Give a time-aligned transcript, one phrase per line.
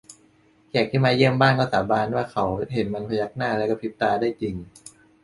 [0.69, 4.55] แขกที่มาเยี่ยมบ้านก็สาบานว่าเขาเห็นมันพยักหน้าและกะพริบตาได้จริง